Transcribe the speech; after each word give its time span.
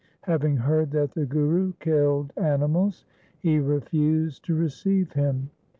Having 0.23 0.57
heard 0.57 0.89
that 0.93 1.11
the 1.11 1.27
Guru 1.27 1.73
killed 1.73 2.33
animals, 2.35 3.05
he 3.37 3.59
refused 3.59 4.43
to 4.45 4.55
receive 4.55 5.11
him. 5.11 5.51